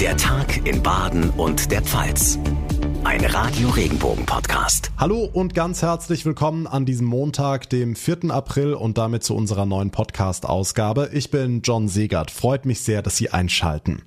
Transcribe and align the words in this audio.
Der 0.00 0.14
Tag 0.18 0.66
in 0.66 0.82
Baden 0.82 1.30
und 1.30 1.70
der 1.70 1.80
Pfalz. 1.80 2.38
Ein 3.06 3.24
Radio 3.24 3.68
Regenbogen 3.68 4.26
Podcast. 4.26 4.90
Hallo 4.98 5.30
und 5.32 5.54
ganz 5.54 5.80
herzlich 5.80 6.26
willkommen 6.26 6.66
an 6.66 6.86
diesem 6.86 7.06
Montag, 7.06 7.70
dem 7.70 7.94
4. 7.94 8.32
April 8.32 8.74
und 8.74 8.98
damit 8.98 9.22
zu 9.22 9.36
unserer 9.36 9.64
neuen 9.64 9.92
Podcast-Ausgabe. 9.92 11.10
Ich 11.12 11.30
bin 11.30 11.62
John 11.62 11.86
Segert. 11.86 12.32
Freut 12.32 12.66
mich 12.66 12.80
sehr, 12.80 13.02
dass 13.02 13.16
Sie 13.16 13.30
einschalten. 13.30 14.02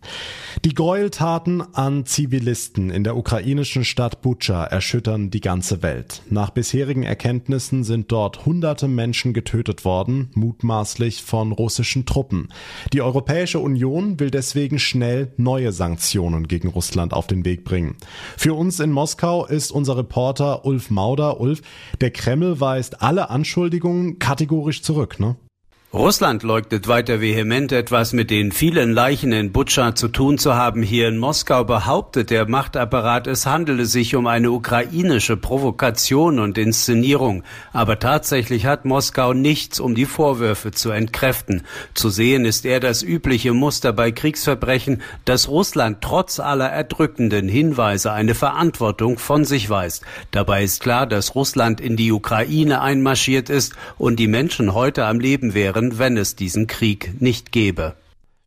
Die 0.66 0.74
Gräueltaten 0.74 1.62
an 1.74 2.06
Zivilisten 2.06 2.90
in 2.90 3.06
der 3.06 3.16
ukrainischen 3.16 3.86
Stadt 3.86 4.22
Bucha 4.22 4.66
erschüttern 4.66 5.30
die 5.30 5.40
ganze 5.40 5.82
Welt. 5.82 6.22
Nach 6.30 6.50
bisherigen 6.50 7.04
Erkenntnissen 7.04 7.86
sind 7.86 8.12
dort 8.12 8.46
hunderte 8.46 8.90
Menschen 8.90 9.32
getötet 9.32 9.86
worden, 9.86 10.30
mutmaßlich 10.34 11.24
von 11.24 11.54
russischen 11.54 12.06
Truppen. 12.06 12.50
Die 12.92 13.02
Europäische 13.02 13.60
Union 13.60 14.20
will 14.20 14.30
deswegen 14.30 14.78
schnell 14.78 15.32
neue 15.38 15.72
Sanktionen 15.72 16.50
gegen 16.50 16.68
Russland 16.68 17.14
auf 17.14 17.28
den 17.28 17.46
Weg 17.46 17.64
bringen. 17.64 17.96
Für 18.36 18.56
uns 18.56 18.82
in 18.82 18.89
in 18.90 18.94
Moskau 18.94 19.46
ist 19.46 19.72
unser 19.72 19.98
Reporter 19.98 20.66
Ulf 20.66 20.90
Mauder. 20.90 21.40
Ulf, 21.40 21.62
der 22.02 22.12
Kreml 22.12 22.60
weist 22.60 23.02
alle 23.02 23.30
Anschuldigungen 23.30 24.18
kategorisch 24.18 24.82
zurück, 24.82 25.20
ne? 25.20 25.36
Russland 25.92 26.44
leugnet 26.44 26.88
weiter 26.88 27.20
vehement 27.20 27.72
etwas 27.72 28.14
mit 28.14 28.30
den 28.30 28.52
vielen 28.52 28.92
Leichen 28.92 29.32
in 29.32 29.52
Butscha 29.52 29.96
zu 29.96 30.10
tun 30.10 30.38
zu 30.38 30.54
haben. 30.54 30.84
Hier 30.84 31.08
in 31.08 31.18
Moskau 31.18 31.64
behauptet 31.64 32.30
der 32.30 32.48
Machtapparat, 32.48 33.26
es 33.26 33.48
handele 33.48 33.88
sich 33.88 34.16
um 34.16 34.28
eine 34.28 34.52
ukrainische 34.52 35.36
Provokation 35.36 36.38
und 36.38 36.60
Inszenierung. 36.60 37.42
Aber 37.74 37.98
tatsächlich 37.98 38.68
hat 38.68 38.86
Moskau 38.86 39.34
nichts, 39.34 39.80
um 39.80 39.96
die 39.96 40.06
Vorwürfe 40.06 40.70
zu 40.70 40.92
entkräften. 40.92 41.64
Zu 41.96 42.10
sehen 42.12 42.46
ist 42.46 42.68
eher 42.68 42.80
das 42.80 43.02
übliche 43.02 43.54
Muster 43.54 43.92
bei 43.92 44.12
Kriegsverbrechen, 44.12 45.02
dass 45.26 45.48
Russland 45.50 46.02
trotz 46.02 46.40
aller 46.40 46.70
erdrückenden 46.70 47.50
Hinweise 47.50 48.12
eine 48.12 48.36
Verantwortung 48.36 49.18
von 49.18 49.44
sich 49.44 49.72
weist. 49.72 50.04
Dabei 50.30 50.64
ist 50.64 50.84
klar, 50.84 51.08
dass 51.08 51.34
Russland 51.34 51.82
in 51.82 51.96
die 51.96 52.12
Ukraine 52.12 52.82
einmarschiert 52.82 53.50
ist 53.50 53.74
und 53.98 54.18
die 54.20 54.28
Menschen 54.28 54.76
heute 54.76 55.06
am 55.06 55.20
Leben 55.20 55.56
wären 55.56 55.79
wären, 55.80 55.98
wenn 55.98 56.18
es 56.18 56.36
diesen 56.36 56.68
Krieg 56.68 57.22
nicht 57.22 57.52
gäbe. 57.52 57.96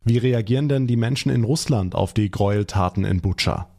Wie 0.03 0.17
reagieren 0.17 0.69
denn 0.69 0.85
die 0.85 0.97
Menschen 0.97 1.31
in 1.31 1.43
Russland 1.43 1.95
auf 1.95 2.13
die 2.13 2.29
Gräueltaten 2.29 3.05
in 3.05 3.21
Butscha? 3.21 3.69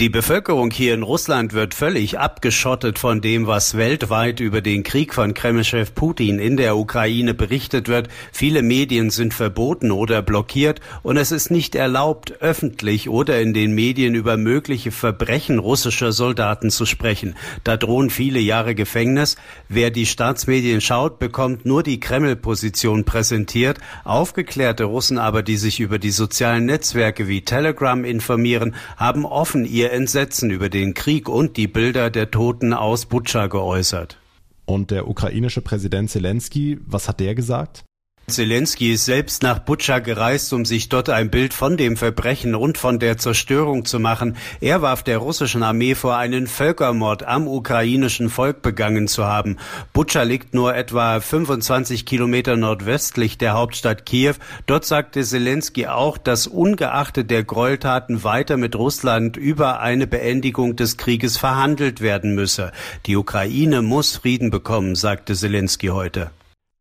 Die 0.00 0.10
Bevölkerung 0.10 0.70
hier 0.70 0.94
in 0.94 1.02
Russland 1.02 1.54
wird 1.54 1.74
völlig 1.74 2.20
abgeschottet 2.20 3.00
von 3.00 3.20
dem, 3.20 3.48
was 3.48 3.76
weltweit 3.76 4.38
über 4.38 4.60
den 4.60 4.84
Krieg 4.84 5.12
von 5.12 5.34
Kremlchef 5.34 5.92
Putin 5.92 6.38
in 6.38 6.56
der 6.56 6.76
Ukraine 6.76 7.34
berichtet 7.34 7.88
wird. 7.88 8.06
Viele 8.30 8.62
Medien 8.62 9.10
sind 9.10 9.34
verboten 9.34 9.90
oder 9.90 10.22
blockiert 10.22 10.80
und 11.02 11.16
es 11.16 11.32
ist 11.32 11.50
nicht 11.50 11.74
erlaubt, 11.74 12.40
öffentlich 12.40 13.08
oder 13.08 13.40
in 13.40 13.52
den 13.52 13.74
Medien 13.74 14.14
über 14.14 14.36
mögliche 14.36 14.92
Verbrechen 14.92 15.58
russischer 15.58 16.12
Soldaten 16.12 16.70
zu 16.70 16.86
sprechen. 16.86 17.34
Da 17.64 17.76
drohen 17.76 18.10
viele 18.10 18.38
Jahre 18.38 18.76
Gefängnis. 18.76 19.34
Wer 19.68 19.90
die 19.90 20.06
Staatsmedien 20.06 20.80
schaut, 20.80 21.18
bekommt 21.18 21.66
nur 21.66 21.82
die 21.82 21.98
Kreml-Position 21.98 23.02
präsentiert. 23.02 23.78
Aufgeklärte 24.04 24.84
Russen 24.84 25.18
aber, 25.18 25.42
die 25.42 25.56
sich 25.56 25.80
über 25.80 25.98
die 25.98 26.12
sozialen 26.12 26.66
Netzwerke 26.66 27.26
wie 27.26 27.40
Telegram 27.40 28.04
informieren, 28.04 28.76
haben 28.96 29.24
offen 29.24 29.64
ihr 29.64 29.87
ihr 29.88 29.92
Entsetzen 29.92 30.50
über 30.50 30.68
den 30.68 30.92
Krieg 30.92 31.28
und 31.28 31.56
die 31.56 31.66
Bilder 31.66 32.10
der 32.10 32.30
Toten 32.30 32.74
aus 32.74 33.06
Butscha 33.06 33.46
geäußert. 33.46 34.18
Und 34.66 34.90
der 34.90 35.08
ukrainische 35.08 35.62
Präsident 35.62 36.10
Zelensky, 36.10 36.78
was 36.84 37.08
hat 37.08 37.20
der 37.20 37.34
gesagt? 37.34 37.84
Zelensky 38.28 38.92
ist 38.92 39.06
selbst 39.06 39.42
nach 39.42 39.58
Butscha 39.58 40.00
gereist, 40.00 40.52
um 40.52 40.66
sich 40.66 40.90
dort 40.90 41.08
ein 41.08 41.30
Bild 41.30 41.54
von 41.54 41.78
dem 41.78 41.96
Verbrechen 41.96 42.54
und 42.54 42.76
von 42.76 42.98
der 42.98 43.16
Zerstörung 43.16 43.86
zu 43.86 43.98
machen. 43.98 44.36
Er 44.60 44.82
warf 44.82 45.02
der 45.02 45.18
russischen 45.18 45.62
Armee 45.62 45.94
vor, 45.94 46.16
einen 46.16 46.46
Völkermord 46.46 47.24
am 47.24 47.48
ukrainischen 47.48 48.28
Volk 48.28 48.60
begangen 48.60 49.08
zu 49.08 49.24
haben. 49.24 49.56
Butscha 49.94 50.22
liegt 50.22 50.52
nur 50.52 50.76
etwa 50.76 51.20
25 51.20 52.04
Kilometer 52.04 52.56
nordwestlich 52.56 53.38
der 53.38 53.54
Hauptstadt 53.54 54.04
Kiew. 54.04 54.34
Dort 54.66 54.84
sagte 54.84 55.24
Zelensky 55.24 55.86
auch, 55.86 56.18
dass 56.18 56.46
ungeachtet 56.46 57.30
der 57.30 57.44
Gräueltaten 57.44 58.24
weiter 58.24 58.58
mit 58.58 58.76
Russland 58.76 59.38
über 59.38 59.80
eine 59.80 60.06
Beendigung 60.06 60.76
des 60.76 60.98
Krieges 60.98 61.38
verhandelt 61.38 62.02
werden 62.02 62.34
müsse. 62.34 62.72
Die 63.06 63.16
Ukraine 63.16 63.80
muss 63.80 64.16
Frieden 64.18 64.50
bekommen, 64.50 64.96
sagte 64.96 65.34
Zelensky 65.34 65.88
heute. 65.88 66.30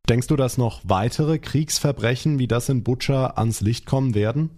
Denkst 0.09 0.27
du, 0.27 0.37
dass 0.37 0.57
noch 0.57 0.81
weitere 0.83 1.37
Kriegsverbrechen 1.37 2.39
wie 2.39 2.47
das 2.47 2.69
in 2.69 2.83
Butscha 2.83 3.33
ans 3.35 3.59
Licht 3.59 3.85
kommen 3.85 4.15
werden? 4.15 4.49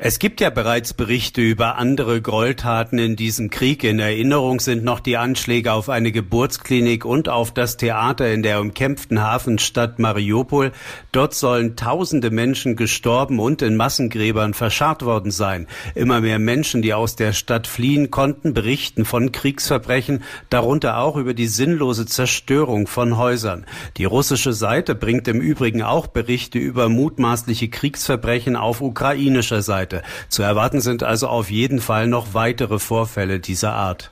Es 0.00 0.20
gibt 0.20 0.40
ja 0.40 0.48
bereits 0.50 0.94
Berichte 0.94 1.40
über 1.40 1.74
andere 1.74 2.22
Gräueltaten 2.22 3.00
in 3.00 3.16
diesem 3.16 3.50
Krieg. 3.50 3.82
In 3.82 3.98
Erinnerung 3.98 4.60
sind 4.60 4.84
noch 4.84 5.00
die 5.00 5.16
Anschläge 5.16 5.72
auf 5.72 5.88
eine 5.88 6.12
Geburtsklinik 6.12 7.04
und 7.04 7.28
auf 7.28 7.52
das 7.52 7.78
Theater 7.78 8.32
in 8.32 8.44
der 8.44 8.60
umkämpften 8.60 9.20
Hafenstadt 9.20 9.98
Mariupol. 9.98 10.70
Dort 11.10 11.34
sollen 11.34 11.74
tausende 11.74 12.30
Menschen 12.30 12.76
gestorben 12.76 13.40
und 13.40 13.60
in 13.60 13.74
Massengräbern 13.74 14.54
verscharrt 14.54 15.04
worden 15.04 15.32
sein. 15.32 15.66
Immer 15.96 16.20
mehr 16.20 16.38
Menschen, 16.38 16.80
die 16.80 16.94
aus 16.94 17.16
der 17.16 17.32
Stadt 17.32 17.66
fliehen 17.66 18.12
konnten, 18.12 18.54
berichten 18.54 19.04
von 19.04 19.32
Kriegsverbrechen, 19.32 20.22
darunter 20.48 20.98
auch 20.98 21.16
über 21.16 21.34
die 21.34 21.48
sinnlose 21.48 22.06
Zerstörung 22.06 22.86
von 22.86 23.16
Häusern. 23.16 23.66
Die 23.96 24.04
russische 24.04 24.52
Seite 24.52 24.94
bringt 24.94 25.26
im 25.26 25.40
Übrigen 25.40 25.82
auch 25.82 26.06
Berichte 26.06 26.60
über 26.60 26.88
mutmaßliche 26.88 27.68
Kriegsverbrechen 27.68 28.54
auf 28.54 28.80
ukrainischer 28.80 29.60
Seite. 29.60 29.87
Seite. 29.88 30.02
Zu 30.28 30.42
erwarten 30.42 30.80
sind 30.80 31.02
also 31.02 31.28
auf 31.28 31.50
jeden 31.50 31.80
Fall 31.80 32.06
noch 32.06 32.34
weitere 32.34 32.78
Vorfälle 32.78 33.40
dieser 33.40 33.72
Art. 33.72 34.10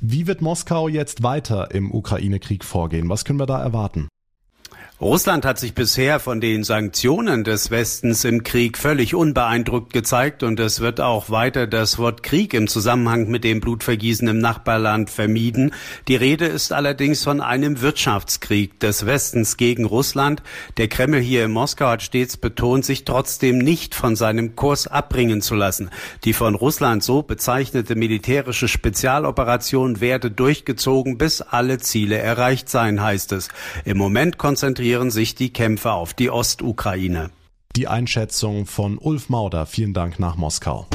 Wie 0.00 0.26
wird 0.26 0.42
Moskau 0.42 0.88
jetzt 0.88 1.22
weiter 1.22 1.70
im 1.72 1.92
Ukraine-Krieg 1.92 2.64
vorgehen? 2.64 3.08
Was 3.08 3.24
können 3.24 3.40
wir 3.40 3.46
da 3.46 3.60
erwarten? 3.60 4.08
Russland 5.00 5.44
hat 5.44 5.60
sich 5.60 5.74
bisher 5.74 6.18
von 6.18 6.40
den 6.40 6.64
Sanktionen 6.64 7.44
des 7.44 7.70
Westens 7.70 8.24
im 8.24 8.42
Krieg 8.42 8.76
völlig 8.76 9.14
unbeeindruckt 9.14 9.92
gezeigt 9.92 10.42
und 10.42 10.58
es 10.58 10.80
wird 10.80 11.00
auch 11.00 11.30
weiter 11.30 11.68
das 11.68 11.98
Wort 11.98 12.24
Krieg 12.24 12.52
im 12.52 12.66
Zusammenhang 12.66 13.28
mit 13.28 13.44
dem 13.44 13.60
Blutvergießen 13.60 14.26
im 14.26 14.38
Nachbarland 14.38 15.08
vermieden. 15.08 15.72
Die 16.08 16.16
Rede 16.16 16.46
ist 16.46 16.72
allerdings 16.72 17.22
von 17.22 17.40
einem 17.40 17.80
Wirtschaftskrieg 17.80 18.80
des 18.80 19.06
Westens 19.06 19.56
gegen 19.56 19.84
Russland. 19.84 20.42
Der 20.78 20.88
Kreml 20.88 21.20
hier 21.20 21.44
in 21.44 21.52
Moskau 21.52 21.86
hat 21.86 22.02
stets 22.02 22.36
betont, 22.36 22.84
sich 22.84 23.04
trotzdem 23.04 23.58
nicht 23.58 23.94
von 23.94 24.16
seinem 24.16 24.56
Kurs 24.56 24.88
abbringen 24.88 25.42
zu 25.42 25.54
lassen. 25.54 25.90
Die 26.24 26.32
von 26.32 26.56
Russland 26.56 27.04
so 27.04 27.22
bezeichnete 27.22 27.94
militärische 27.94 28.66
Spezialoperation 28.66 30.00
werde 30.00 30.32
durchgezogen, 30.32 31.18
bis 31.18 31.40
alle 31.40 31.78
Ziele 31.78 32.18
erreicht 32.18 32.68
seien, 32.68 33.00
heißt 33.00 33.30
es. 33.30 33.48
Im 33.84 33.96
Moment 33.96 34.38
konzentriert 34.38 34.87
konzentrieren 34.88 35.10
sich 35.10 35.34
die 35.34 35.52
Kämpfe 35.52 35.92
auf 35.92 36.14
die 36.14 36.30
Ostukraine. 36.30 37.28
Die 37.76 37.88
Einschätzung 37.88 38.64
von 38.64 38.96
Ulf 38.96 39.28
Mauder. 39.28 39.66
Vielen 39.66 39.92
Dank 39.92 40.18
nach 40.18 40.36
Moskau. 40.36 40.86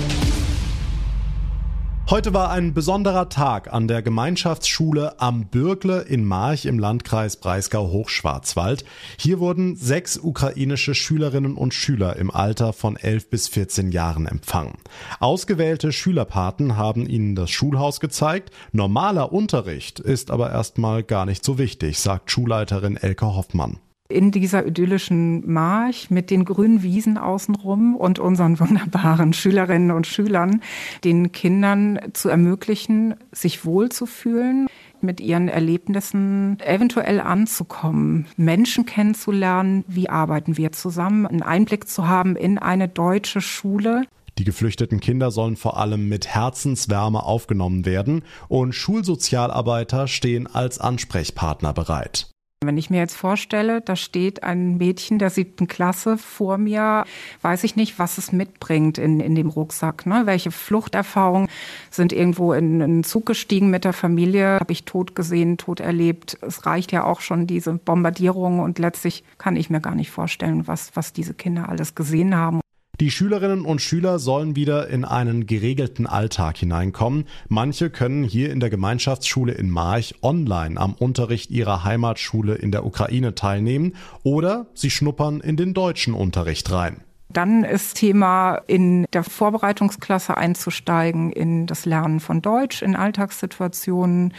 Heute 2.09 2.33
war 2.33 2.51
ein 2.51 2.73
besonderer 2.73 3.29
Tag 3.29 3.71
an 3.71 3.87
der 3.87 4.01
Gemeinschaftsschule 4.01 5.21
am 5.21 5.45
Bürgle 5.45 6.01
in 6.01 6.25
March 6.25 6.65
im 6.65 6.77
Landkreis 6.77 7.37
Breisgau-Hochschwarzwald. 7.37 8.83
Hier 9.17 9.39
wurden 9.39 9.77
sechs 9.77 10.17
ukrainische 10.17 10.95
Schülerinnen 10.95 11.55
und 11.55 11.73
Schüler 11.73 12.17
im 12.17 12.29
Alter 12.29 12.73
von 12.73 12.97
11 12.97 13.29
bis 13.29 13.47
14 13.47 13.93
Jahren 13.93 14.27
empfangen. 14.27 14.79
Ausgewählte 15.21 15.93
Schülerpaten 15.93 16.75
haben 16.75 17.07
ihnen 17.07 17.35
das 17.35 17.51
Schulhaus 17.51 18.01
gezeigt. 18.01 18.51
Normaler 18.73 19.31
Unterricht 19.31 20.01
ist 20.01 20.29
aber 20.29 20.51
erstmal 20.51 21.03
gar 21.03 21.25
nicht 21.25 21.45
so 21.45 21.57
wichtig, 21.57 21.99
sagt 21.99 22.29
Schulleiterin 22.29 22.97
Elke 22.97 23.33
Hoffmann 23.33 23.79
in 24.13 24.31
dieser 24.31 24.65
idyllischen 24.65 25.51
March 25.51 26.09
mit 26.09 26.29
den 26.29 26.45
grünen 26.45 26.83
Wiesen 26.83 27.17
außenrum 27.17 27.95
und 27.95 28.19
unseren 28.19 28.59
wunderbaren 28.59 29.33
Schülerinnen 29.33 29.91
und 29.91 30.07
Schülern, 30.07 30.61
den 31.03 31.31
Kindern 31.31 31.99
zu 32.13 32.29
ermöglichen, 32.29 33.15
sich 33.31 33.65
wohlzufühlen, 33.65 34.67
mit 35.01 35.19
ihren 35.19 35.49
Erlebnissen 35.49 36.57
eventuell 36.61 37.19
anzukommen, 37.19 38.25
Menschen 38.37 38.85
kennenzulernen, 38.85 39.83
wie 39.87 40.09
arbeiten 40.09 40.57
wir 40.57 40.71
zusammen, 40.71 41.27
einen 41.27 41.43
Einblick 41.43 41.89
zu 41.89 42.07
haben 42.07 42.35
in 42.35 42.57
eine 42.57 42.87
deutsche 42.87 43.41
Schule. 43.41 44.03
Die 44.39 44.45
geflüchteten 44.45 44.99
Kinder 44.99 45.29
sollen 45.29 45.57
vor 45.57 45.77
allem 45.77 46.09
mit 46.09 46.27
Herzenswärme 46.27 47.23
aufgenommen 47.23 47.85
werden 47.85 48.23
und 48.47 48.73
Schulsozialarbeiter 48.73 50.07
stehen 50.07 50.47
als 50.47 50.79
Ansprechpartner 50.79 51.73
bereit. 51.73 52.32
Wenn 52.65 52.77
ich 52.77 52.89
mir 52.89 52.99
jetzt 52.99 53.15
vorstelle, 53.15 53.81
da 53.81 53.95
steht 53.95 54.43
ein 54.43 54.77
Mädchen 54.77 55.19
der 55.19 55.29
siebten 55.29 55.67
Klasse 55.67 56.17
vor 56.17 56.57
mir, 56.57 57.05
weiß 57.41 57.63
ich 57.63 57.75
nicht, 57.75 57.99
was 57.99 58.17
es 58.17 58.31
mitbringt 58.31 58.97
in, 58.97 59.19
in 59.19 59.35
dem 59.35 59.49
Rucksack. 59.49 60.05
Ne? 60.05 60.23
Welche 60.25 60.51
Fluchterfahrungen 60.51 61.49
sind 61.89 62.13
irgendwo 62.13 62.53
in 62.53 62.81
einen 62.81 63.03
Zug 63.03 63.25
gestiegen 63.25 63.69
mit 63.69 63.85
der 63.85 63.93
Familie, 63.93 64.59
habe 64.59 64.73
ich 64.73 64.85
tot 64.85 65.15
gesehen, 65.15 65.57
tot 65.57 65.79
erlebt. 65.79 66.37
Es 66.41 66.65
reicht 66.65 66.91
ja 66.91 67.03
auch 67.03 67.21
schon 67.21 67.47
diese 67.47 67.73
Bombardierung 67.73 68.59
und 68.59 68.79
letztlich 68.79 69.23
kann 69.37 69.55
ich 69.55 69.69
mir 69.69 69.81
gar 69.81 69.95
nicht 69.95 70.11
vorstellen, 70.11 70.67
was, 70.67 70.95
was 70.95 71.13
diese 71.13 71.33
Kinder 71.33 71.69
alles 71.69 71.95
gesehen 71.95 72.35
haben. 72.35 72.62
Die 73.03 73.11
Schülerinnen 73.11 73.65
und 73.65 73.81
Schüler 73.81 74.17
sollen 74.17 74.55
wieder 74.55 74.87
in 74.87 75.03
einen 75.03 75.45
geregelten 75.45 76.07
Alltag 76.07 76.55
hineinkommen. 76.55 77.25
Manche 77.49 77.89
können 77.89 78.23
hier 78.23 78.49
in 78.49 78.61
der 78.61 78.69
Gemeinschaftsschule 78.69 79.51
in 79.51 79.69
March 79.69 80.15
online 80.21 80.79
am 80.79 80.93
Unterricht 80.93 81.51
ihrer 81.51 81.83
Heimatschule 81.83 82.55
in 82.55 82.71
der 82.71 82.85
Ukraine 82.85 83.35
teilnehmen 83.35 83.97
oder 84.23 84.67
sie 84.73 84.89
schnuppern 84.89 85.41
in 85.41 85.57
den 85.57 85.73
deutschen 85.73 86.13
Unterricht 86.13 86.71
rein. 86.71 87.03
Dann 87.33 87.63
ist 87.63 87.95
Thema, 87.95 88.61
in 88.67 89.05
der 89.11 89.23
Vorbereitungsklasse 89.23 90.37
einzusteigen, 90.37 91.31
in 91.31 91.65
das 91.67 91.85
Lernen 91.85 92.19
von 92.19 92.41
Deutsch, 92.41 92.81
in 92.81 92.95
Alltagssituationen, 92.95 94.33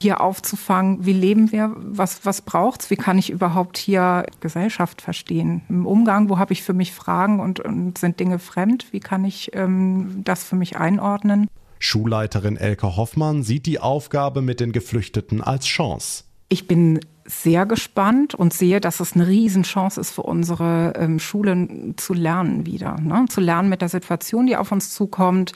hier 0.00 0.20
aufzufangen, 0.20 1.06
wie 1.06 1.12
leben 1.12 1.52
wir, 1.52 1.72
was, 1.76 2.26
was 2.26 2.42
braucht's, 2.42 2.90
wie 2.90 2.96
kann 2.96 3.18
ich 3.18 3.30
überhaupt 3.30 3.78
hier 3.78 4.26
Gesellschaft 4.40 5.00
verstehen? 5.00 5.62
Im 5.68 5.86
Umgang, 5.86 6.28
wo 6.28 6.38
habe 6.38 6.52
ich 6.52 6.62
für 6.62 6.74
mich 6.74 6.92
Fragen 6.92 7.40
und, 7.40 7.60
und 7.60 7.98
sind 7.98 8.18
Dinge 8.20 8.38
fremd, 8.38 8.92
wie 8.92 9.00
kann 9.00 9.24
ich 9.24 9.54
ähm, 9.54 10.22
das 10.24 10.44
für 10.44 10.56
mich 10.56 10.76
einordnen? 10.76 11.48
Schulleiterin 11.78 12.56
Elke 12.56 12.96
Hoffmann 12.96 13.42
sieht 13.42 13.64
die 13.64 13.78
Aufgabe 13.78 14.42
mit 14.42 14.60
den 14.60 14.72
Geflüchteten 14.72 15.40
als 15.40 15.64
Chance. 15.64 16.24
Ich 16.50 16.66
bin 16.66 17.00
sehr 17.30 17.66
gespannt 17.66 18.34
und 18.34 18.52
sehe, 18.52 18.80
dass 18.80 19.00
es 19.00 19.14
eine 19.14 19.26
Riesenchance 19.26 20.00
ist 20.00 20.10
für 20.10 20.22
unsere 20.22 20.94
ähm, 20.96 21.18
Schulen 21.18 21.94
zu 21.96 22.12
lernen 22.12 22.66
wieder. 22.66 22.96
Ne? 23.00 23.26
Zu 23.28 23.40
lernen 23.40 23.68
mit 23.68 23.80
der 23.80 23.88
Situation, 23.88 24.46
die 24.46 24.56
auf 24.56 24.72
uns 24.72 24.92
zukommt, 24.92 25.52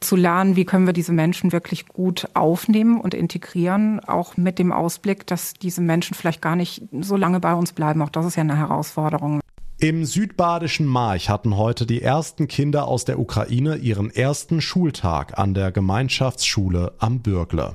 zu 0.00 0.16
lernen, 0.16 0.56
wie 0.56 0.64
können 0.64 0.86
wir 0.86 0.92
diese 0.92 1.12
Menschen 1.12 1.52
wirklich 1.52 1.86
gut 1.86 2.28
aufnehmen 2.34 3.00
und 3.00 3.14
integrieren, 3.14 4.00
auch 4.00 4.36
mit 4.36 4.58
dem 4.58 4.72
Ausblick, 4.72 5.26
dass 5.26 5.54
diese 5.54 5.80
Menschen 5.80 6.14
vielleicht 6.14 6.42
gar 6.42 6.56
nicht 6.56 6.82
so 7.00 7.16
lange 7.16 7.40
bei 7.40 7.54
uns 7.54 7.72
bleiben. 7.72 8.02
Auch 8.02 8.10
das 8.10 8.26
ist 8.26 8.36
ja 8.36 8.42
eine 8.42 8.56
Herausforderung. 8.56 9.40
Im 9.78 10.04
südbadischen 10.04 10.86
March 10.86 11.28
hatten 11.28 11.56
heute 11.56 11.86
die 11.86 12.02
ersten 12.02 12.46
Kinder 12.46 12.86
aus 12.86 13.04
der 13.04 13.18
Ukraine 13.18 13.76
ihren 13.76 14.10
ersten 14.10 14.60
Schultag 14.60 15.38
an 15.38 15.54
der 15.54 15.72
Gemeinschaftsschule 15.72 16.92
am 16.98 17.20
Bürgle. 17.20 17.74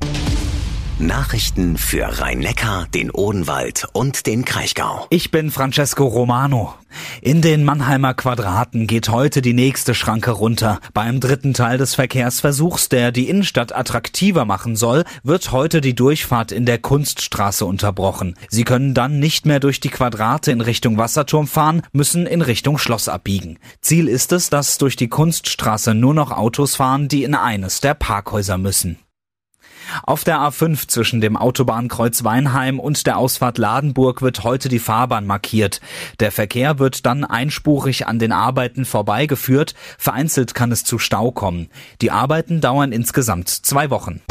Nachrichten 0.99 1.77
für 1.77 2.19
Rhein-Neckar, 2.19 2.87
den 2.91 3.11
Odenwald 3.11 3.87
und 3.93 4.25
den 4.25 4.45
Kraichgau. 4.45 5.05
Ich 5.11 5.29
bin 5.29 5.51
Francesco 5.51 6.05
Romano. 6.05 6.73
In 7.21 7.43
den 7.43 7.63
Mannheimer 7.63 8.15
Quadraten 8.15 8.87
geht 8.87 9.09
heute 9.09 9.43
die 9.43 9.53
nächste 9.53 9.93
Schranke 9.93 10.31
runter. 10.31 10.79
Beim 10.95 11.19
dritten 11.19 11.53
Teil 11.53 11.77
des 11.77 11.93
Verkehrsversuchs, 11.93 12.89
der 12.89 13.11
die 13.11 13.29
Innenstadt 13.29 13.75
attraktiver 13.75 14.45
machen 14.45 14.75
soll, 14.75 15.03
wird 15.21 15.51
heute 15.51 15.81
die 15.81 15.93
Durchfahrt 15.93 16.51
in 16.51 16.65
der 16.65 16.79
Kunststraße 16.79 17.63
unterbrochen. 17.63 18.33
Sie 18.49 18.63
können 18.63 18.95
dann 18.95 19.19
nicht 19.19 19.45
mehr 19.45 19.59
durch 19.59 19.79
die 19.79 19.89
Quadrate 19.89 20.51
in 20.51 20.61
Richtung 20.61 20.97
Wasserturm 20.97 21.45
fahren, 21.45 21.83
müssen 21.91 22.25
in 22.25 22.41
Richtung 22.41 22.79
Schloss 22.79 23.07
abbiegen. 23.07 23.59
Ziel 23.81 24.07
ist 24.07 24.31
es, 24.31 24.49
dass 24.49 24.79
durch 24.79 24.95
die 24.95 25.09
Kunststraße 25.09 25.93
nur 25.93 26.15
noch 26.15 26.31
Autos 26.31 26.75
fahren, 26.77 27.07
die 27.07 27.23
in 27.23 27.35
eines 27.35 27.81
der 27.81 27.93
Parkhäuser 27.93 28.57
müssen. 28.57 28.97
Auf 30.03 30.23
der 30.23 30.37
A5 30.37 30.87
zwischen 30.87 31.21
dem 31.21 31.37
Autobahnkreuz 31.37 32.23
Weinheim 32.23 32.79
und 32.79 33.07
der 33.07 33.17
Ausfahrt 33.17 33.57
Ladenburg 33.57 34.21
wird 34.21 34.43
heute 34.43 34.69
die 34.69 34.79
Fahrbahn 34.79 35.25
markiert. 35.25 35.81
Der 36.19 36.31
Verkehr 36.31 36.79
wird 36.79 37.05
dann 37.05 37.23
einspurig 37.23 38.07
an 38.07 38.19
den 38.19 38.31
Arbeiten 38.31 38.85
vorbeigeführt. 38.85 39.75
Vereinzelt 39.97 40.53
kann 40.53 40.71
es 40.71 40.83
zu 40.83 40.99
Stau 40.99 41.31
kommen. 41.31 41.69
Die 42.01 42.11
Arbeiten 42.11 42.61
dauern 42.61 42.91
insgesamt 42.91 43.49
zwei 43.49 43.89
Wochen. 43.89 44.21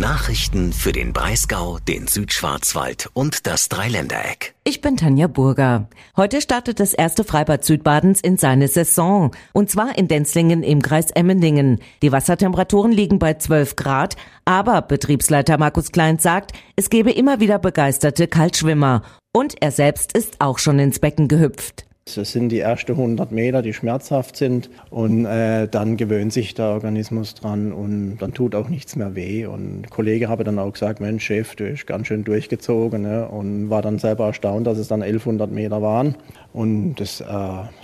Nachrichten 0.00 0.72
für 0.72 0.92
den 0.92 1.12
Breisgau, 1.12 1.78
den 1.78 2.06
Südschwarzwald 2.06 3.10
und 3.12 3.46
das 3.46 3.68
Dreiländereck. 3.68 4.54
Ich 4.64 4.80
bin 4.80 4.96
Tanja 4.96 5.26
Burger. 5.26 5.88
Heute 6.16 6.40
startet 6.40 6.80
das 6.80 6.94
erste 6.94 7.22
Freibad 7.22 7.64
Südbadens 7.64 8.20
in 8.20 8.36
seine 8.36 8.68
Saison. 8.68 9.30
Und 9.52 9.70
zwar 9.70 9.96
in 9.96 10.08
Denzlingen 10.08 10.62
im 10.62 10.82
Kreis 10.82 11.10
Emmendingen. 11.10 11.80
Die 12.02 12.12
Wassertemperaturen 12.12 12.92
liegen 12.92 13.18
bei 13.18 13.34
12 13.34 13.76
Grad. 13.76 14.16
Aber 14.44 14.82
Betriebsleiter 14.82 15.58
Markus 15.58 15.92
Klein 15.92 16.18
sagt, 16.18 16.52
es 16.76 16.90
gebe 16.90 17.12
immer 17.12 17.40
wieder 17.40 17.58
begeisterte 17.58 18.26
Kaltschwimmer. 18.26 19.02
Und 19.32 19.62
er 19.62 19.70
selbst 19.70 20.16
ist 20.16 20.40
auch 20.40 20.58
schon 20.58 20.78
ins 20.78 20.98
Becken 20.98 21.28
gehüpft. 21.28 21.84
Das 22.12 22.32
sind 22.32 22.50
die 22.50 22.58
ersten 22.58 22.92
100 22.92 23.32
Meter, 23.32 23.62
die 23.62 23.72
schmerzhaft 23.72 24.36
sind 24.36 24.68
und 24.90 25.24
äh, 25.24 25.66
dann 25.66 25.96
gewöhnt 25.96 26.34
sich 26.34 26.52
der 26.54 26.66
Organismus 26.66 27.34
dran 27.34 27.72
und 27.72 28.18
dann 28.18 28.34
tut 28.34 28.54
auch 28.54 28.68
nichts 28.68 28.94
mehr 28.94 29.14
weh. 29.14 29.46
Und 29.46 29.80
ein 29.80 29.90
Kollege 29.90 30.28
habe 30.28 30.44
dann 30.44 30.58
auch 30.58 30.72
gesagt, 30.72 31.00
Mensch 31.00 31.24
Chef, 31.24 31.56
du 31.56 31.64
bist 31.64 31.86
ganz 31.86 32.08
schön 32.08 32.22
durchgezogen 32.22 33.02
ne? 33.02 33.26
und 33.26 33.70
war 33.70 33.80
dann 33.80 33.98
selber 33.98 34.26
erstaunt, 34.26 34.66
dass 34.66 34.76
es 34.76 34.88
dann 34.88 35.02
1100 35.02 35.50
Meter 35.50 35.80
waren. 35.80 36.14
Und 36.52 36.96
das 36.96 37.22
äh, 37.22 37.24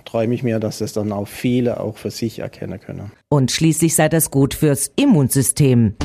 träume 0.04 0.34
ich 0.34 0.42
mir, 0.42 0.60
dass 0.60 0.78
das 0.78 0.92
dann 0.92 1.12
auch 1.12 1.26
viele 1.26 1.80
auch 1.80 1.96
für 1.96 2.10
sich 2.10 2.40
erkennen 2.40 2.78
können. 2.78 3.12
Und 3.30 3.50
schließlich 3.50 3.94
sei 3.94 4.10
das 4.10 4.30
gut 4.30 4.52
fürs 4.52 4.92
Immunsystem. 4.96 5.96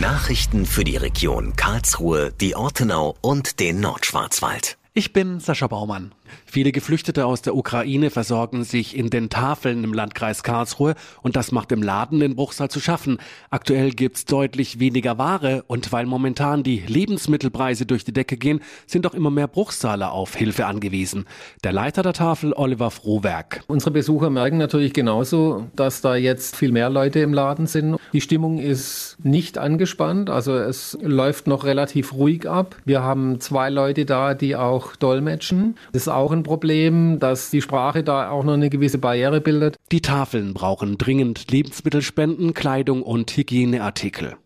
Nachrichten 0.00 0.66
für 0.66 0.84
die 0.84 0.96
Region 0.96 1.56
Karlsruhe, 1.56 2.30
die 2.40 2.54
Ortenau 2.54 3.16
und 3.22 3.58
den 3.58 3.80
Nordschwarzwald. 3.80 4.79
Ich 4.92 5.12
bin 5.12 5.38
Sascha 5.38 5.68
Baumann. 5.68 6.10
Viele 6.46 6.72
Geflüchtete 6.72 7.24
aus 7.24 7.42
der 7.42 7.54
Ukraine 7.54 8.10
versorgen 8.10 8.64
sich 8.64 8.96
in 8.96 9.08
den 9.08 9.30
Tafeln 9.30 9.84
im 9.84 9.92
Landkreis 9.92 10.42
Karlsruhe 10.42 10.96
und 11.22 11.36
das 11.36 11.52
macht 11.52 11.70
im 11.70 11.80
Laden 11.80 12.18
den 12.18 12.34
Bruchsal 12.34 12.70
zu 12.70 12.80
schaffen. 12.80 13.18
Aktuell 13.50 13.92
gibt's 13.92 14.24
deutlich 14.24 14.80
weniger 14.80 15.16
Ware 15.16 15.62
und 15.68 15.92
weil 15.92 16.06
momentan 16.06 16.64
die 16.64 16.82
Lebensmittelpreise 16.84 17.86
durch 17.86 18.04
die 18.04 18.12
Decke 18.12 18.36
gehen, 18.36 18.62
sind 18.88 19.06
auch 19.06 19.14
immer 19.14 19.30
mehr 19.30 19.46
Bruchsaler 19.46 20.10
auf 20.10 20.34
Hilfe 20.34 20.66
angewiesen. 20.66 21.24
Der 21.62 21.72
Leiter 21.72 22.02
der 22.02 22.12
Tafel, 22.12 22.52
Oliver 22.52 22.90
Frohwerk. 22.90 23.62
Unsere 23.68 23.92
Besucher 23.92 24.30
merken 24.30 24.58
natürlich 24.58 24.92
genauso, 24.92 25.68
dass 25.76 26.00
da 26.00 26.16
jetzt 26.16 26.56
viel 26.56 26.72
mehr 26.72 26.90
Leute 26.90 27.20
im 27.20 27.32
Laden 27.32 27.68
sind. 27.68 27.96
Die 28.12 28.20
Stimmung 28.20 28.58
ist 28.58 29.18
nicht 29.22 29.56
angespannt, 29.56 30.30
also 30.30 30.56
es 30.56 30.98
läuft 31.00 31.46
noch 31.46 31.62
relativ 31.62 32.12
ruhig 32.12 32.48
ab. 32.48 32.74
Wir 32.84 33.04
haben 33.04 33.38
zwei 33.38 33.70
Leute 33.70 34.04
da, 34.04 34.34
die 34.34 34.56
auch 34.56 34.79
dolmetschen. 34.96 35.76
Das 35.92 36.02
ist 36.02 36.08
auch 36.08 36.32
ein 36.32 36.42
Problem, 36.42 37.18
dass 37.18 37.50
die 37.50 37.62
Sprache 37.62 38.02
da 38.02 38.30
auch 38.30 38.44
noch 38.44 38.54
eine 38.54 38.70
gewisse 38.70 38.98
Barriere 38.98 39.40
bildet. 39.40 39.76
Die 39.92 40.02
Tafeln 40.02 40.54
brauchen 40.54 40.98
dringend 40.98 41.50
Lebensmittelspenden, 41.50 42.54
Kleidung 42.54 43.02
und 43.02 43.36
Hygieneartikel. 43.36 44.36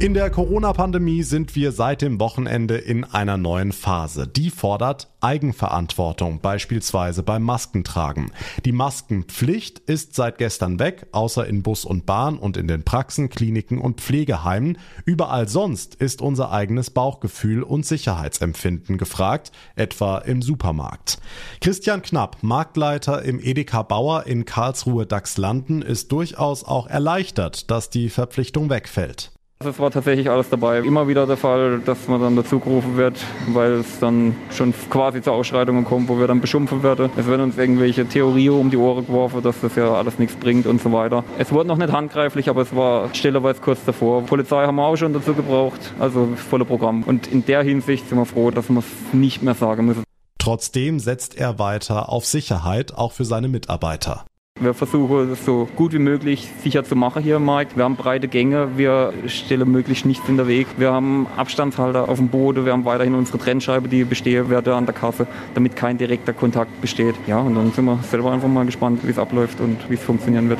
In 0.00 0.14
der 0.14 0.30
Corona-Pandemie 0.30 1.24
sind 1.24 1.56
wir 1.56 1.72
seit 1.72 2.02
dem 2.02 2.20
Wochenende 2.20 2.76
in 2.76 3.02
einer 3.02 3.36
neuen 3.36 3.72
Phase. 3.72 4.28
Die 4.28 4.50
fordert 4.50 5.08
Eigenverantwortung, 5.20 6.38
beispielsweise 6.38 7.24
beim 7.24 7.42
Maskentragen. 7.42 8.30
Die 8.64 8.70
Maskenpflicht 8.70 9.80
ist 9.80 10.14
seit 10.14 10.38
gestern 10.38 10.78
weg, 10.78 11.08
außer 11.10 11.48
in 11.48 11.64
Bus 11.64 11.84
und 11.84 12.06
Bahn 12.06 12.38
und 12.38 12.56
in 12.56 12.68
den 12.68 12.84
Praxen, 12.84 13.28
Kliniken 13.28 13.78
und 13.78 14.00
Pflegeheimen. 14.00 14.78
Überall 15.04 15.48
sonst 15.48 15.96
ist 15.96 16.22
unser 16.22 16.52
eigenes 16.52 16.90
Bauchgefühl 16.90 17.64
und 17.64 17.84
Sicherheitsempfinden 17.84 18.98
gefragt, 18.98 19.50
etwa 19.74 20.18
im 20.18 20.42
Supermarkt. 20.42 21.18
Christian 21.60 22.02
Knapp, 22.02 22.36
Marktleiter 22.42 23.22
im 23.22 23.40
Edeka 23.40 23.82
Bauer 23.82 24.28
in 24.28 24.44
Karlsruhe 24.44 25.06
Dachslanden, 25.06 25.82
ist 25.82 26.12
durchaus 26.12 26.62
auch 26.62 26.86
erleichtert, 26.86 27.68
dass 27.68 27.90
die 27.90 28.10
Verpflichtung 28.10 28.70
wegfällt. 28.70 29.32
Es 29.64 29.76
war 29.80 29.90
tatsächlich 29.90 30.30
alles 30.30 30.48
dabei. 30.50 30.78
Immer 30.78 31.08
wieder 31.08 31.26
der 31.26 31.36
Fall, 31.36 31.80
dass 31.80 32.06
man 32.06 32.20
dann 32.20 32.36
dazu 32.36 32.60
gerufen 32.60 32.96
wird, 32.96 33.16
weil 33.48 33.72
es 33.72 33.98
dann 33.98 34.36
schon 34.52 34.72
quasi 34.88 35.20
zu 35.20 35.32
Ausschreitungen 35.32 35.84
kommt, 35.84 36.08
wo 36.08 36.20
wir 36.20 36.28
dann 36.28 36.40
beschimpfen 36.40 36.84
werden. 36.84 37.10
Es 37.16 37.26
werden 37.26 37.42
uns 37.42 37.58
irgendwelche 37.58 38.06
Theorien 38.06 38.52
um 38.52 38.70
die 38.70 38.76
Ohren 38.76 39.04
geworfen, 39.04 39.42
dass 39.42 39.60
das 39.60 39.74
ja 39.74 39.92
alles 39.92 40.20
nichts 40.20 40.36
bringt 40.36 40.66
und 40.66 40.80
so 40.80 40.92
weiter. 40.92 41.24
Es 41.38 41.50
wurde 41.50 41.66
noch 41.66 41.76
nicht 41.76 41.90
handgreiflich, 41.90 42.48
aber 42.48 42.62
es 42.62 42.76
war 42.76 43.12
stellerweise 43.12 43.60
kurz 43.60 43.84
davor. 43.84 44.22
Polizei 44.22 44.64
haben 44.64 44.76
wir 44.76 44.84
auch 44.84 44.96
schon 44.96 45.12
dazu 45.12 45.34
gebraucht, 45.34 45.92
also 45.98 46.28
volle 46.36 46.64
Programm. 46.64 47.02
Und 47.02 47.26
in 47.26 47.44
der 47.44 47.64
Hinsicht 47.64 48.08
sind 48.08 48.16
wir 48.16 48.26
froh, 48.26 48.52
dass 48.52 48.68
wir 48.68 48.78
es 48.78 49.12
nicht 49.12 49.42
mehr 49.42 49.54
sagen 49.54 49.86
müssen. 49.86 50.04
Trotzdem 50.38 51.00
setzt 51.00 51.36
er 51.36 51.58
weiter 51.58 52.10
auf 52.10 52.24
Sicherheit, 52.26 52.94
auch 52.94 53.10
für 53.10 53.24
seine 53.24 53.48
Mitarbeiter. 53.48 54.24
Wir 54.60 54.74
versuchen 54.74 55.30
es 55.30 55.44
so 55.44 55.68
gut 55.76 55.92
wie 55.92 56.00
möglich 56.00 56.48
sicher 56.62 56.82
zu 56.82 56.96
machen 56.96 57.22
hier 57.22 57.36
im 57.36 57.44
Markt. 57.44 57.76
Wir 57.76 57.84
haben 57.84 57.94
breite 57.94 58.26
Gänge, 58.26 58.76
wir 58.76 59.12
stellen 59.26 59.70
möglichst 59.70 60.04
nichts 60.04 60.28
in 60.28 60.36
der 60.36 60.48
Weg. 60.48 60.66
Wir 60.78 60.92
haben 60.92 61.28
Abstandshalter 61.36 62.08
auf 62.08 62.18
dem 62.18 62.28
Boden, 62.28 62.64
wir 62.64 62.72
haben 62.72 62.84
weiterhin 62.84 63.14
unsere 63.14 63.38
Trennscheibe, 63.38 63.88
die 63.88 64.02
bestehen 64.02 64.50
werde 64.50 64.74
an 64.74 64.84
der 64.84 64.94
Kasse, 64.94 65.28
damit 65.54 65.76
kein 65.76 65.96
direkter 65.96 66.32
Kontakt 66.32 66.80
besteht. 66.80 67.14
Ja, 67.28 67.38
und 67.38 67.54
dann 67.54 67.70
sind 67.72 67.84
wir 67.84 68.00
selber 68.02 68.32
einfach 68.32 68.48
mal 68.48 68.66
gespannt, 68.66 69.06
wie 69.06 69.10
es 69.10 69.18
abläuft 69.18 69.60
und 69.60 69.78
wie 69.88 69.94
es 69.94 70.02
funktionieren 70.02 70.48
wird. 70.48 70.58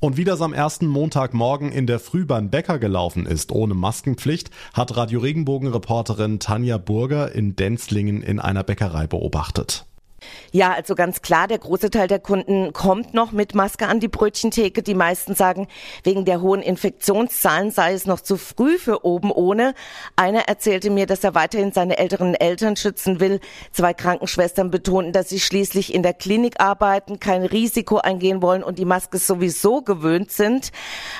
Und 0.00 0.16
wie 0.16 0.24
das 0.24 0.42
am 0.42 0.52
ersten 0.52 0.86
Montagmorgen 0.86 1.72
in 1.72 1.88
der 1.88 1.98
Früh 1.98 2.24
beim 2.24 2.50
Bäcker 2.50 2.78
gelaufen 2.78 3.26
ist, 3.26 3.50
ohne 3.50 3.74
Maskenpflicht, 3.74 4.50
hat 4.72 4.96
Radio 4.96 5.18
Regenbogen-Reporterin 5.20 6.38
Tanja 6.38 6.78
Burger 6.78 7.34
in 7.34 7.56
Denzlingen 7.56 8.22
in 8.22 8.38
einer 8.38 8.62
Bäckerei 8.62 9.08
beobachtet. 9.08 9.87
Ja, 10.50 10.72
also 10.72 10.94
ganz 10.94 11.22
klar, 11.22 11.46
der 11.46 11.58
große 11.58 11.90
Teil 11.90 12.08
der 12.08 12.18
Kunden 12.18 12.72
kommt 12.72 13.14
noch 13.14 13.32
mit 13.32 13.54
Maske 13.54 13.86
an 13.86 14.00
die 14.00 14.08
Brötchentheke. 14.08 14.82
Die 14.82 14.94
meisten 14.94 15.34
sagen, 15.34 15.68
wegen 16.04 16.24
der 16.24 16.40
hohen 16.40 16.62
Infektionszahlen 16.62 17.70
sei 17.70 17.92
es 17.92 18.06
noch 18.06 18.20
zu 18.20 18.36
früh 18.36 18.78
für 18.78 19.04
oben 19.04 19.30
ohne. 19.30 19.74
Einer 20.16 20.48
erzählte 20.48 20.90
mir, 20.90 21.06
dass 21.06 21.24
er 21.24 21.34
weiterhin 21.34 21.72
seine 21.72 21.98
älteren 21.98 22.34
Eltern 22.34 22.76
schützen 22.76 23.20
will. 23.20 23.40
Zwei 23.72 23.94
Krankenschwestern 23.94 24.70
betonten, 24.70 25.12
dass 25.12 25.28
sie 25.28 25.40
schließlich 25.40 25.94
in 25.94 26.02
der 26.02 26.14
Klinik 26.14 26.60
arbeiten, 26.60 27.20
kein 27.20 27.44
Risiko 27.44 27.98
eingehen 27.98 28.42
wollen 28.42 28.62
und 28.62 28.78
die 28.78 28.84
Maske 28.84 29.18
sowieso 29.18 29.82
gewöhnt 29.82 30.30
sind. 30.30 30.70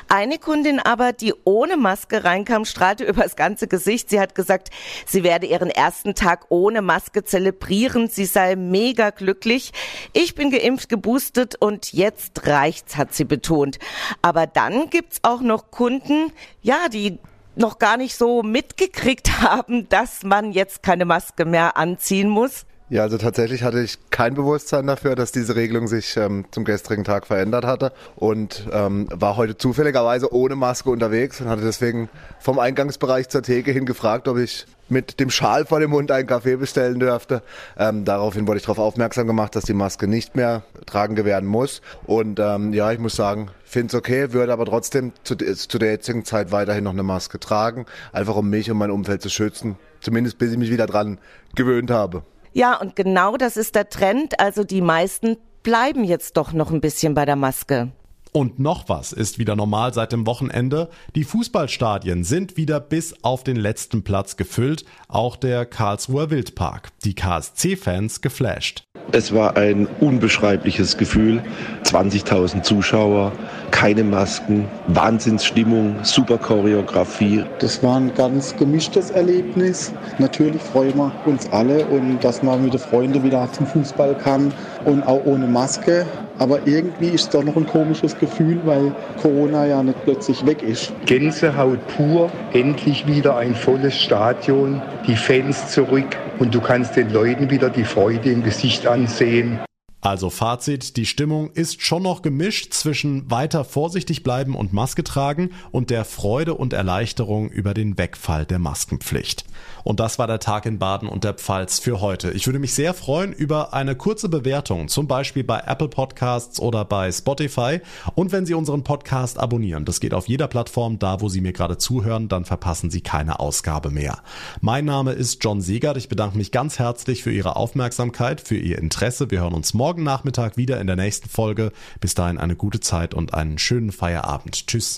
Eine 0.08 0.38
Kundin 0.38 0.80
aber, 0.80 1.12
die 1.12 1.34
ohne 1.44 1.76
Maske 1.76 2.24
reinkam, 2.24 2.64
strahlte 2.64 3.04
über 3.08 3.22
das 3.22 3.36
ganze 3.36 3.68
Gesicht. 3.68 4.10
Sie 4.10 4.20
hat 4.20 4.34
gesagt, 4.34 4.70
sie 5.06 5.22
werde 5.22 5.46
ihren 5.46 5.70
ersten 5.70 6.14
Tag 6.14 6.46
ohne 6.48 6.82
Maske 6.82 7.24
zelebrieren. 7.24 8.08
Sie 8.08 8.24
sei 8.24 8.56
mega 8.56 8.97
glücklich. 9.10 9.72
Ich 10.12 10.34
bin 10.34 10.50
geimpft, 10.50 10.88
geboostet 10.88 11.56
und 11.56 11.92
jetzt 11.92 12.46
reicht's, 12.46 12.96
hat 12.96 13.14
sie 13.14 13.24
betont. 13.24 13.78
Aber 14.22 14.46
dann 14.46 14.90
gibt's 14.90 15.20
auch 15.22 15.40
noch 15.40 15.70
Kunden, 15.70 16.32
ja, 16.62 16.88
die 16.88 17.18
noch 17.56 17.78
gar 17.78 17.96
nicht 17.96 18.16
so 18.16 18.42
mitgekriegt 18.42 19.40
haben, 19.42 19.88
dass 19.88 20.22
man 20.22 20.52
jetzt 20.52 20.82
keine 20.82 21.04
Maske 21.04 21.44
mehr 21.44 21.76
anziehen 21.76 22.28
muss. 22.28 22.66
Ja, 22.90 23.02
also 23.02 23.18
tatsächlich 23.18 23.64
hatte 23.64 23.82
ich 23.82 23.98
kein 24.08 24.32
Bewusstsein 24.32 24.86
dafür, 24.86 25.14
dass 25.14 25.30
diese 25.30 25.56
Regelung 25.56 25.88
sich 25.88 26.16
ähm, 26.16 26.46
zum 26.50 26.64
gestrigen 26.64 27.04
Tag 27.04 27.26
verändert 27.26 27.66
hatte 27.66 27.92
und 28.16 28.66
ähm, 28.72 29.06
war 29.10 29.36
heute 29.36 29.58
zufälligerweise 29.58 30.32
ohne 30.32 30.56
Maske 30.56 30.88
unterwegs 30.88 31.38
und 31.42 31.48
hatte 31.48 31.60
deswegen 31.60 32.08
vom 32.40 32.58
Eingangsbereich 32.58 33.28
zur 33.28 33.42
Theke 33.42 33.72
hin 33.72 33.84
gefragt, 33.84 34.26
ob 34.26 34.38
ich 34.38 34.64
mit 34.88 35.20
dem 35.20 35.28
Schal 35.28 35.66
vor 35.66 35.80
dem 35.80 35.90
Mund 35.90 36.10
einen 36.10 36.26
Kaffee 36.26 36.56
bestellen 36.56 36.98
dürfte. 36.98 37.42
Ähm, 37.78 38.06
daraufhin 38.06 38.46
wurde 38.46 38.56
ich 38.56 38.62
darauf 38.64 38.78
aufmerksam 38.78 39.26
gemacht, 39.26 39.54
dass 39.54 39.64
die 39.64 39.74
Maske 39.74 40.08
nicht 40.08 40.34
mehr 40.34 40.62
tragen 40.86 41.22
werden 41.22 41.46
muss. 41.46 41.82
Und 42.06 42.40
ähm, 42.40 42.72
ja, 42.72 42.90
ich 42.90 42.98
muss 42.98 43.14
sagen, 43.14 43.50
finde 43.64 43.88
es 43.88 43.94
okay, 43.96 44.32
würde 44.32 44.50
aber 44.50 44.64
trotzdem 44.64 45.12
zu, 45.24 45.36
zu 45.36 45.78
der 45.78 45.90
jetzigen 45.90 46.24
Zeit 46.24 46.52
weiterhin 46.52 46.84
noch 46.84 46.92
eine 46.92 47.02
Maske 47.02 47.38
tragen, 47.38 47.84
einfach 48.12 48.36
um 48.36 48.48
mich 48.48 48.70
und 48.70 48.78
mein 48.78 48.90
Umfeld 48.90 49.20
zu 49.20 49.28
schützen. 49.28 49.76
Zumindest 50.00 50.38
bis 50.38 50.52
ich 50.52 50.58
mich 50.58 50.70
wieder 50.70 50.86
dran 50.86 51.18
gewöhnt 51.54 51.90
habe. 51.90 52.22
Ja, 52.58 52.76
und 52.76 52.96
genau 52.96 53.36
das 53.36 53.56
ist 53.56 53.76
der 53.76 53.88
Trend. 53.88 54.40
Also 54.40 54.64
die 54.64 54.80
meisten 54.80 55.36
bleiben 55.62 56.02
jetzt 56.02 56.36
doch 56.36 56.52
noch 56.52 56.72
ein 56.72 56.80
bisschen 56.80 57.14
bei 57.14 57.24
der 57.24 57.36
Maske. 57.36 57.92
Und 58.32 58.58
noch 58.58 58.88
was 58.88 59.12
ist 59.12 59.38
wieder 59.38 59.54
normal 59.54 59.94
seit 59.94 60.10
dem 60.10 60.26
Wochenende. 60.26 60.90
Die 61.14 61.22
Fußballstadien 61.22 62.24
sind 62.24 62.56
wieder 62.56 62.80
bis 62.80 63.22
auf 63.22 63.44
den 63.44 63.54
letzten 63.54 64.02
Platz 64.02 64.36
gefüllt, 64.36 64.84
auch 65.06 65.36
der 65.36 65.66
Karlsruher 65.66 66.30
Wildpark. 66.30 66.90
Die 67.04 67.14
KSC-Fans 67.14 68.22
geflasht. 68.22 68.87
Es 69.10 69.32
war 69.32 69.56
ein 69.56 69.88
unbeschreibliches 70.00 70.98
Gefühl. 70.98 71.42
20.000 71.84 72.60
Zuschauer, 72.60 73.32
keine 73.70 74.04
Masken, 74.04 74.66
Wahnsinnsstimmung, 74.88 75.96
super 76.02 76.36
Choreografie. 76.36 77.42
Das 77.58 77.82
war 77.82 77.96
ein 77.96 78.12
ganz 78.14 78.54
gemischtes 78.56 79.10
Erlebnis. 79.10 79.94
Natürlich 80.18 80.60
freuen 80.60 80.94
wir 80.96 81.12
uns 81.24 81.50
alle 81.50 81.86
und 81.86 82.22
dass 82.22 82.42
man 82.42 82.62
mit 82.62 82.74
den 82.74 82.80
Freunden 82.80 83.22
wieder 83.22 83.48
zum 83.52 83.66
Fußball 83.66 84.14
kann 84.14 84.52
und 84.84 85.02
auch 85.04 85.24
ohne 85.24 85.46
Maske. 85.46 86.04
Aber 86.38 86.60
irgendwie 86.66 87.08
ist 87.08 87.22
es 87.22 87.28
doch 87.30 87.42
noch 87.42 87.56
ein 87.56 87.66
komisches 87.66 88.16
Gefühl, 88.18 88.60
weil 88.64 88.92
Corona 89.20 89.66
ja 89.66 89.82
nicht 89.82 90.02
plötzlich 90.04 90.44
weg 90.46 90.62
ist. 90.62 90.92
Gänsehaut 91.06 91.78
pur, 91.88 92.30
endlich 92.52 93.06
wieder 93.06 93.36
ein 93.36 93.54
volles 93.54 93.96
Stadion, 93.96 94.80
die 95.06 95.16
Fans 95.16 95.68
zurück 95.68 96.16
und 96.38 96.54
du 96.54 96.60
kannst 96.60 96.96
den 96.96 97.10
Leuten 97.10 97.50
wieder 97.50 97.70
die 97.70 97.84
Freude 97.84 98.30
im 98.30 98.42
Gesicht 98.42 98.86
ansehen. 98.86 99.58
Also 100.00 100.30
Fazit, 100.30 100.96
die 100.96 101.06
Stimmung 101.06 101.50
ist 101.50 101.82
schon 101.82 102.04
noch 102.04 102.22
gemischt 102.22 102.72
zwischen 102.72 103.28
weiter 103.32 103.64
vorsichtig 103.64 104.22
bleiben 104.22 104.54
und 104.54 104.72
Maske 104.72 105.02
tragen 105.02 105.50
und 105.72 105.90
der 105.90 106.04
Freude 106.04 106.54
und 106.54 106.72
Erleichterung 106.72 107.50
über 107.50 107.74
den 107.74 107.98
Wegfall 107.98 108.46
der 108.46 108.60
Maskenpflicht. 108.60 109.44
Und 109.82 110.00
das 110.00 110.18
war 110.18 110.28
der 110.28 110.38
Tag 110.38 110.66
in 110.66 110.78
Baden 110.78 111.08
und 111.08 111.24
der 111.24 111.34
Pfalz 111.34 111.80
für 111.80 112.00
heute. 112.00 112.30
Ich 112.30 112.46
würde 112.46 112.58
mich 112.60 112.74
sehr 112.74 112.94
freuen 112.94 113.32
über 113.32 113.74
eine 113.74 113.96
kurze 113.96 114.28
Bewertung, 114.28 114.88
zum 114.88 115.08
Beispiel 115.08 115.42
bei 115.42 115.60
Apple 115.66 115.88
Podcasts 115.88 116.60
oder 116.60 116.84
bei 116.84 117.10
Spotify. 117.10 117.80
Und 118.14 118.30
wenn 118.30 118.46
Sie 118.46 118.54
unseren 118.54 118.84
Podcast 118.84 119.38
abonnieren, 119.38 119.84
das 119.84 119.98
geht 119.98 120.14
auf 120.14 120.28
jeder 120.28 120.46
Plattform, 120.46 120.98
da 120.98 121.20
wo 121.20 121.28
Sie 121.28 121.40
mir 121.40 121.52
gerade 121.52 121.78
zuhören, 121.78 122.28
dann 122.28 122.44
verpassen 122.44 122.90
Sie 122.90 123.00
keine 123.00 123.40
Ausgabe 123.40 123.90
mehr. 123.90 124.18
Mein 124.60 124.84
Name 124.84 125.12
ist 125.12 125.42
John 125.42 125.60
Segert. 125.60 125.96
Ich 125.96 126.08
bedanke 126.08 126.36
mich 126.36 126.52
ganz 126.52 126.78
herzlich 126.78 127.22
für 127.22 127.32
Ihre 127.32 127.56
Aufmerksamkeit, 127.56 128.40
für 128.40 128.56
Ihr 128.56 128.78
Interesse. 128.78 129.30
Wir 129.30 129.40
hören 129.40 129.54
uns 129.54 129.74
morgen 129.88 130.02
Nachmittag 130.02 130.58
wieder 130.58 130.78
in 130.82 130.86
der 130.86 130.96
nächsten 130.96 131.30
Folge. 131.30 131.72
Bis 131.98 132.14
dahin 132.14 132.36
eine 132.36 132.56
gute 132.56 132.78
Zeit 132.78 133.14
und 133.14 133.32
einen 133.32 133.56
schönen 133.56 133.90
Feierabend. 133.90 134.66
Tschüss. 134.66 134.96